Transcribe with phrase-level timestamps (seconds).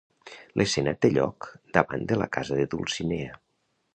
[0.59, 3.37] L'escena té lloc davant de la casa de Dulcinea.